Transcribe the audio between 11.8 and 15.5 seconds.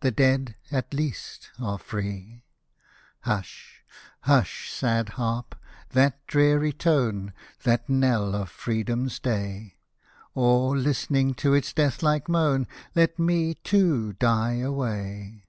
like moan. Let me, too, die away.